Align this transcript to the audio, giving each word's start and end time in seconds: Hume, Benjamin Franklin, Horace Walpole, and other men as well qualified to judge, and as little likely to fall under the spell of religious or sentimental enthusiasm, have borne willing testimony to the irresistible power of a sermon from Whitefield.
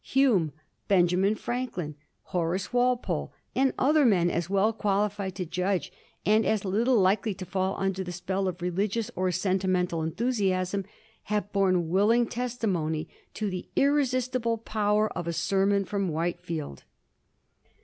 Hume, 0.03 0.51
Benjamin 0.87 1.35
Franklin, 1.35 1.93
Horace 2.23 2.73
Walpole, 2.73 3.33
and 3.55 3.71
other 3.77 4.03
men 4.03 4.31
as 4.31 4.49
well 4.49 4.73
qualified 4.73 5.35
to 5.35 5.45
judge, 5.45 5.91
and 6.25 6.43
as 6.43 6.65
little 6.65 6.99
likely 6.99 7.35
to 7.35 7.45
fall 7.45 7.75
under 7.77 8.03
the 8.03 8.11
spell 8.11 8.47
of 8.47 8.63
religious 8.63 9.11
or 9.15 9.31
sentimental 9.31 10.01
enthusiasm, 10.01 10.85
have 11.25 11.53
borne 11.53 11.87
willing 11.89 12.25
testimony 12.25 13.09
to 13.35 13.51
the 13.51 13.67
irresistible 13.75 14.57
power 14.57 15.07
of 15.15 15.27
a 15.27 15.33
sermon 15.33 15.85
from 15.85 16.09
Whitefield. 16.09 16.83